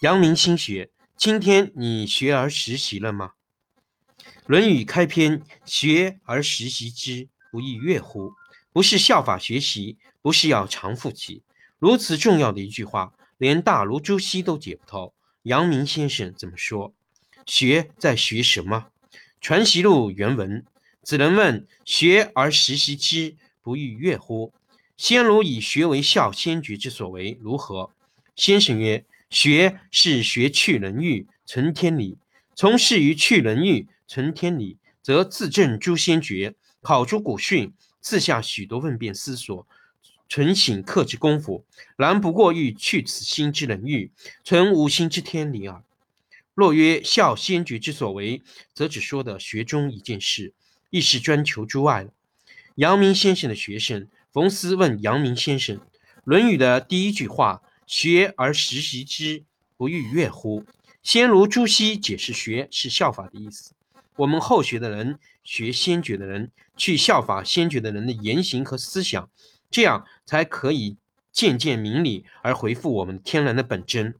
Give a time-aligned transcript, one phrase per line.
[0.00, 3.32] 阳明心学，今天你学而时习了吗？
[4.44, 8.32] 《论语》开篇：“学而时习之，不亦说乎？”
[8.74, 11.42] 不是效法学习，不是要常复习。
[11.78, 15.14] 如此重要的一句话，连大儒朱熹都解不透。
[15.44, 16.92] 阳明先生怎么说？
[17.46, 18.88] 学在学什么？
[19.40, 20.66] 《传习录》原文
[21.02, 24.52] ：“子能问：学而时习之，不亦说乎？
[24.98, 27.92] 先儒以学为孝先觉之所为，如何？”
[28.36, 29.02] 先生曰。
[29.28, 32.18] 学是学去人欲，存天理。
[32.54, 39.66] 从事于去人欲，存天理，则自证诸先觉，考诸古训，赐下许多问辩思索、
[40.28, 41.64] 存省克之功夫。
[41.96, 44.10] 然不过欲去此心之人欲，
[44.44, 45.82] 存无心之天理耳。
[46.54, 50.54] 若曰孝先觉之所为，则只说的学中一件事，
[50.90, 52.10] 亦是专求诸外了。
[52.76, 55.76] 阳明先生的学生冯思问阳明先生，
[56.24, 57.60] 《论语》的第一句话。
[57.86, 59.44] 学而时习之，
[59.76, 60.64] 不亦说乎？
[61.02, 63.72] 先儒朱熹解释“学”是效法的意思。
[64.16, 69.30] 我们后学的人学先觉的人，去效法先觉的人的言行和思想，
[69.70, 70.96] 这样才可以
[71.30, 74.16] 渐渐明理，而回复我们天然的本真。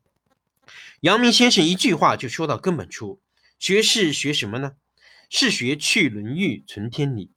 [1.01, 3.21] 阳明先生一句话就说到根本处：
[3.59, 4.75] 学是学什么呢？
[5.29, 7.31] 是学去伦欲，存天理。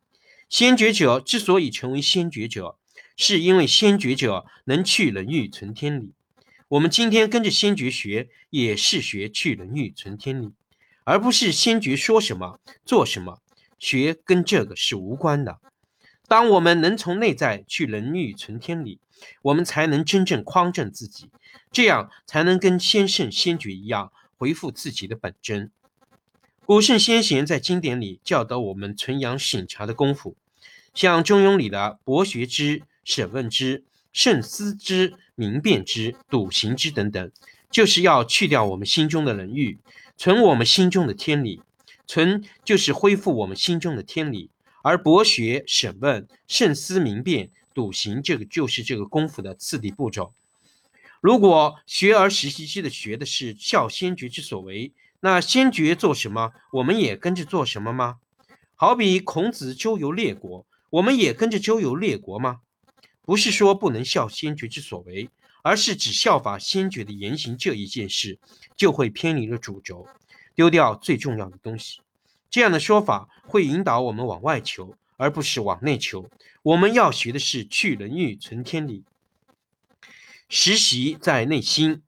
[0.48, 2.78] 先觉者之所以成为先觉者，
[3.18, 6.12] 是因为先觉者能去人欲，存天理。
[6.70, 10.52] 我们今天跟着先觉学，也是学去人欲存天理，
[11.04, 13.42] 而不是先觉说什么做什么。
[13.80, 15.58] 学跟这个是无关的。
[16.28, 19.00] 当我们能从内在去人欲存天理，
[19.42, 21.32] 我们才能真正匡正自己，
[21.72, 25.72] 这样才能跟先圣先觉一样，回复自己的本真。
[26.68, 30.36] 古圣先贤在经典里教导我们存养省察的功夫，
[30.94, 33.86] 像《中庸》里的博学之、审问之。
[34.12, 37.32] 慎思之、明辨之、笃行之等等，
[37.70, 39.78] 就是要去掉我们心中的人欲，
[40.18, 41.62] 存我们心中的天理。
[42.08, 44.50] 存就是恢复我们心中的天理，
[44.82, 50.34] 而博学、审问、慎思、明辨、笃行，这个就是这个功夫的次第步骤。
[51.22, 58.18] 如果学而时习之的学的是效先觉之所为，那先觉做什么，我们也跟着做什么吗？
[58.74, 62.62] 好比孔子周游列国，我们也跟着周游列国吗？
[63.30, 65.30] 不是说不能效先觉之所为，
[65.62, 68.40] 而是指效法先觉的言行这一件事，
[68.76, 70.08] 就会偏离了主轴，
[70.56, 72.02] 丢掉最重要的东西。
[72.50, 76.28] 这样的说法会引导我们往外求，而不是往内求。
[76.64, 79.04] 我们要学的是去人欲，存天理。
[80.48, 81.98] 实习在内心，《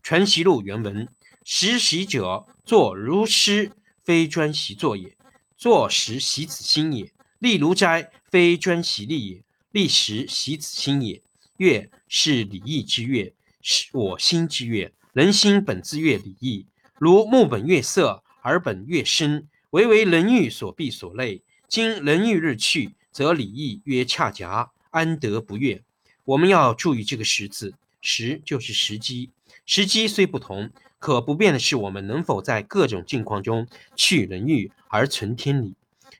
[0.00, 1.08] 传习录》原文：
[1.42, 3.72] 实习者，作如师，
[4.04, 5.16] 非专习作也；
[5.56, 7.12] 作时习此心也。
[7.40, 9.42] 立如斋，非专习立也。
[9.70, 11.20] 立时习此心也。
[11.58, 14.92] 乐是礼义之乐，是我心之乐。
[15.12, 16.66] 人心本自乐礼义，
[16.98, 21.42] 如木本乐色，而本乐深，唯为人欲所必所累。
[21.66, 25.82] 今人欲日去，则礼义曰恰夹，安得不悦？
[26.24, 29.30] 我们要注意这个“时”字，“时”就是时机。
[29.66, 35.74] 时机虽不同，可不变的是我们能否在各种境况中去人欲而存天理。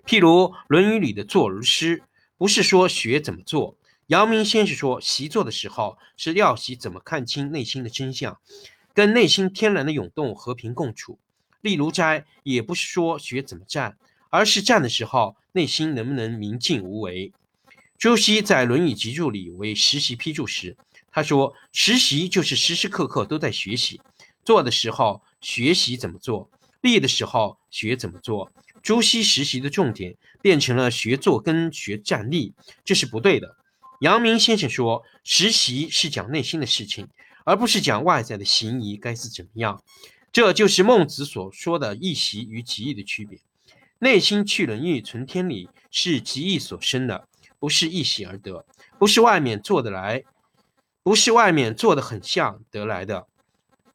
[0.05, 0.29] 譬如
[0.67, 2.03] 《论语》里的“坐如师”。
[2.39, 3.77] 不是说学怎么做，
[4.07, 8.39] 阳明先生说，习做的时候是要习怎么看清内心的真相，
[8.95, 11.19] 跟内心天然的涌动和平共处。
[11.61, 13.99] 立如斋也不是说学怎么站，
[14.31, 17.33] 而是站的时候内心能不能明净无为。
[17.99, 20.77] 朱熹在《论语集注》里为实习批注时，
[21.11, 24.01] 他说：“实习就是时时刻刻都在学习，
[24.45, 26.49] 做的时候学习怎么做，
[26.81, 28.53] 立的时候学怎么做。”
[28.83, 33.57] 朱熹实习的重点变成了学做跟学站立，这是不对的。
[34.01, 37.09] 阳明先生说，实习是讲内心的事情，
[37.45, 39.83] 而不是讲外在的行仪该是怎么样。
[40.31, 43.41] 这就是孟子所说的“一习与极意”的区别。
[43.99, 47.27] 内心去人欲，存天理，是极意所生的，
[47.59, 48.65] 不是一习而得，
[48.99, 50.23] 不是外面做得来，
[51.03, 53.27] 不是外面做的很像得来的。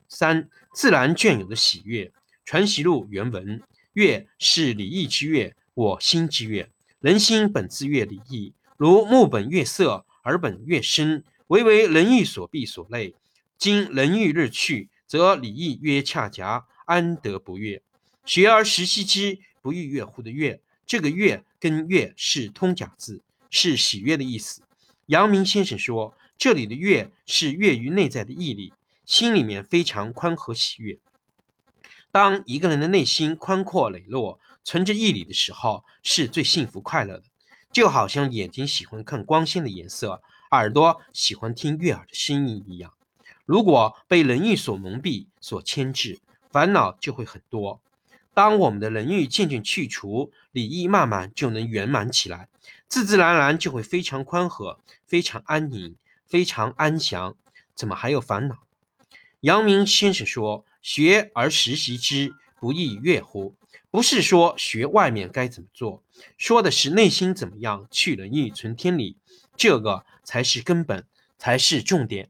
[0.09, 2.05] 三自然隽有的喜悦，
[2.43, 3.61] 《传习录》原文。
[3.93, 6.69] 乐是礼义之乐，我心之乐。
[6.99, 13.13] 人心本自乐礼义，如木本悦色，而本乐深，唯为人欲所必所累。
[13.57, 17.81] 今人欲日去，则礼义曰恰夹，安得不悦？
[18.25, 24.63] 学而时习之，不亦乐乎的悦，这个悦跟乐是通假字，是喜悦的意思。
[25.07, 28.73] 阳明先生说，这里的悦是悦于内在的毅力，
[29.05, 30.97] 心里面非常宽和喜悦。
[32.13, 37.23] 当一个人的内心宽阔磊落，存着毅力的时候，是最幸福快乐的。
[37.71, 40.21] 就好像眼睛喜欢看光鲜的颜色，
[40.51, 42.93] 耳朵喜欢听悦耳的声音一样。
[43.45, 46.19] 如果被人欲所蒙蔽、所牵制，
[46.51, 47.81] 烦恼就会很多。
[48.35, 52.47] 当我们的人欲渐渐去除，礼义慢慢就能圆满起来，
[52.87, 55.95] 自自然然就会非常宽和、非常安宁、
[56.27, 57.35] 非常安详。
[57.73, 58.59] 怎么还有烦恼？
[59.39, 63.55] 阳明先生说：“学而时习之，不亦说乎？”
[63.89, 66.01] 不是说学外面该怎么做，
[66.35, 69.17] 说的是内心怎么样去了逆存天理，
[69.55, 71.05] 这个才是根本，
[71.37, 72.29] 才是重点。